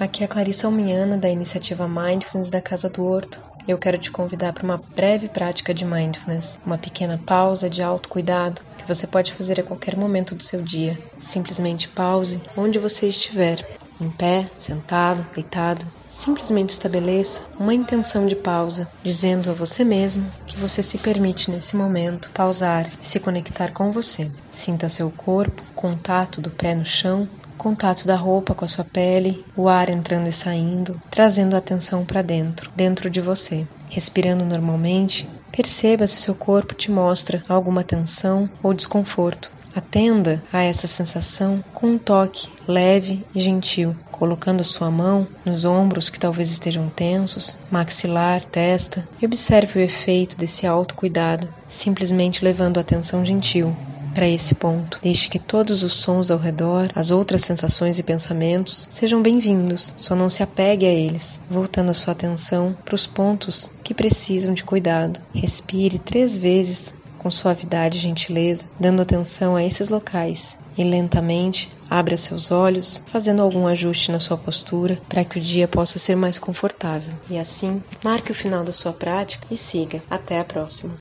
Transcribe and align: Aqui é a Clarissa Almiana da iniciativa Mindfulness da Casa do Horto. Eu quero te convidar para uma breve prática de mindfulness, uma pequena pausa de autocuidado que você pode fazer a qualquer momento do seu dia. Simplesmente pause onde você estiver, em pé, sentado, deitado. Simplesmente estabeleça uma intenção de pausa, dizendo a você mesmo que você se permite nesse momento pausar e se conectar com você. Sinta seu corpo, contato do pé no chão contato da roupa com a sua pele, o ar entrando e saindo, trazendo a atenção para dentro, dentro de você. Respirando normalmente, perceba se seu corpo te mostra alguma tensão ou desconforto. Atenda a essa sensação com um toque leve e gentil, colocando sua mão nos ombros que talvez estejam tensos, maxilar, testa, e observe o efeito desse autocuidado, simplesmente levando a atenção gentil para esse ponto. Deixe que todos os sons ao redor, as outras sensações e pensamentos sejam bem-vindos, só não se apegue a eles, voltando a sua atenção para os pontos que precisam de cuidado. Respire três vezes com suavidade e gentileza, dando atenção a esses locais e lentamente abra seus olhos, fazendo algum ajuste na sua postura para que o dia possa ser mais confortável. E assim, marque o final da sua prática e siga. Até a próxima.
Aqui 0.00 0.22
é 0.22 0.24
a 0.24 0.28
Clarissa 0.28 0.66
Almiana 0.66 1.18
da 1.18 1.28
iniciativa 1.28 1.86
Mindfulness 1.86 2.48
da 2.48 2.62
Casa 2.62 2.88
do 2.88 3.04
Horto. 3.04 3.38
Eu 3.68 3.76
quero 3.76 3.98
te 3.98 4.10
convidar 4.10 4.54
para 4.54 4.64
uma 4.64 4.82
breve 4.96 5.28
prática 5.28 5.74
de 5.74 5.84
mindfulness, 5.84 6.58
uma 6.64 6.78
pequena 6.78 7.20
pausa 7.26 7.68
de 7.68 7.82
autocuidado 7.82 8.62
que 8.78 8.88
você 8.88 9.06
pode 9.06 9.34
fazer 9.34 9.60
a 9.60 9.62
qualquer 9.62 9.98
momento 9.98 10.34
do 10.34 10.42
seu 10.42 10.62
dia. 10.62 10.98
Simplesmente 11.18 11.86
pause 11.86 12.40
onde 12.56 12.78
você 12.78 13.08
estiver, 13.08 13.62
em 14.00 14.08
pé, 14.08 14.48
sentado, 14.56 15.26
deitado. 15.34 15.86
Simplesmente 16.08 16.70
estabeleça 16.70 17.42
uma 17.58 17.74
intenção 17.74 18.26
de 18.26 18.34
pausa, 18.34 18.88
dizendo 19.04 19.50
a 19.50 19.52
você 19.52 19.84
mesmo 19.84 20.26
que 20.46 20.56
você 20.56 20.82
se 20.82 20.96
permite 20.96 21.50
nesse 21.50 21.76
momento 21.76 22.30
pausar 22.30 22.90
e 22.98 23.04
se 23.04 23.20
conectar 23.20 23.70
com 23.72 23.92
você. 23.92 24.30
Sinta 24.50 24.88
seu 24.88 25.10
corpo, 25.10 25.62
contato 25.74 26.40
do 26.40 26.48
pé 26.48 26.74
no 26.74 26.86
chão 26.86 27.28
contato 27.60 28.06
da 28.06 28.16
roupa 28.16 28.54
com 28.54 28.64
a 28.64 28.68
sua 28.68 28.86
pele, 28.86 29.44
o 29.54 29.68
ar 29.68 29.90
entrando 29.90 30.28
e 30.28 30.32
saindo, 30.32 30.98
trazendo 31.10 31.54
a 31.54 31.58
atenção 31.58 32.06
para 32.06 32.22
dentro, 32.22 32.70
dentro 32.74 33.10
de 33.10 33.20
você. 33.20 33.66
Respirando 33.90 34.46
normalmente, 34.46 35.28
perceba 35.52 36.06
se 36.06 36.22
seu 36.22 36.34
corpo 36.34 36.74
te 36.74 36.90
mostra 36.90 37.44
alguma 37.46 37.84
tensão 37.84 38.48
ou 38.62 38.72
desconforto. 38.72 39.52
Atenda 39.76 40.42
a 40.50 40.62
essa 40.62 40.86
sensação 40.86 41.62
com 41.74 41.88
um 41.88 41.98
toque 41.98 42.48
leve 42.66 43.26
e 43.34 43.40
gentil, 43.40 43.94
colocando 44.10 44.64
sua 44.64 44.90
mão 44.90 45.28
nos 45.44 45.66
ombros 45.66 46.08
que 46.08 46.18
talvez 46.18 46.50
estejam 46.50 46.88
tensos, 46.88 47.58
maxilar, 47.70 48.42
testa, 48.42 49.06
e 49.20 49.26
observe 49.26 49.78
o 49.78 49.82
efeito 49.82 50.38
desse 50.38 50.66
autocuidado, 50.66 51.46
simplesmente 51.68 52.42
levando 52.42 52.78
a 52.78 52.80
atenção 52.80 53.22
gentil 53.22 53.76
para 54.14 54.28
esse 54.28 54.54
ponto. 54.54 54.98
Deixe 55.02 55.28
que 55.28 55.38
todos 55.38 55.82
os 55.82 55.92
sons 55.92 56.30
ao 56.30 56.38
redor, 56.38 56.90
as 56.94 57.10
outras 57.10 57.42
sensações 57.42 57.98
e 57.98 58.02
pensamentos 58.02 58.88
sejam 58.90 59.22
bem-vindos, 59.22 59.94
só 59.96 60.14
não 60.14 60.30
se 60.30 60.42
apegue 60.42 60.86
a 60.86 60.92
eles, 60.92 61.40
voltando 61.50 61.90
a 61.90 61.94
sua 61.94 62.12
atenção 62.12 62.76
para 62.84 62.94
os 62.94 63.06
pontos 63.06 63.72
que 63.82 63.94
precisam 63.94 64.54
de 64.54 64.64
cuidado. 64.64 65.20
Respire 65.34 65.98
três 65.98 66.36
vezes 66.36 66.94
com 67.18 67.30
suavidade 67.30 67.98
e 67.98 68.00
gentileza, 68.00 68.66
dando 68.78 69.02
atenção 69.02 69.54
a 69.54 69.62
esses 69.62 69.90
locais 69.90 70.58
e 70.76 70.82
lentamente 70.82 71.70
abra 71.90 72.16
seus 72.16 72.50
olhos, 72.50 73.02
fazendo 73.12 73.42
algum 73.42 73.66
ajuste 73.66 74.10
na 74.10 74.18
sua 74.18 74.38
postura 74.38 74.98
para 75.08 75.24
que 75.24 75.38
o 75.38 75.42
dia 75.42 75.68
possa 75.68 75.98
ser 75.98 76.16
mais 76.16 76.38
confortável. 76.38 77.12
E 77.28 77.38
assim, 77.38 77.82
marque 78.02 78.30
o 78.30 78.34
final 78.34 78.64
da 78.64 78.72
sua 78.72 78.92
prática 78.92 79.46
e 79.50 79.56
siga. 79.56 80.02
Até 80.08 80.40
a 80.40 80.44
próxima. 80.44 80.98